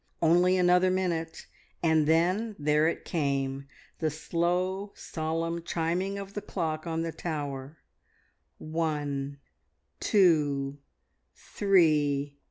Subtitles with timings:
[0.19, 1.45] Only another minute,
[1.83, 3.67] and then there it came
[3.99, 7.77] the slow, solemn chiming of the clock on the tower.
[8.57, 9.37] One,
[9.99, 10.79] two,
[11.35, 12.39] three.